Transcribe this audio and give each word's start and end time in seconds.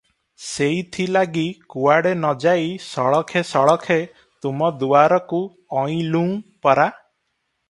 ସେଇଥିଲାଗି 0.43 1.43
କୁଆଡ଼େ 1.73 2.13
ନ 2.21 2.31
ଯାଇ 2.45 2.73
ସଳଖେ 2.87 3.45
ସଳଖେ 3.51 3.99
ତୁମ 4.47 4.71
ଦୁଆରକୁ 4.81 5.45
ଅଇଲୁଁ 5.85 6.27
ପରା! 6.67 6.93